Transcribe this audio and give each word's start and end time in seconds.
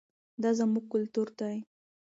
دا 0.41 0.49
زموږ 0.59 0.85
کلتور 0.93 1.27
دی. 1.39 1.57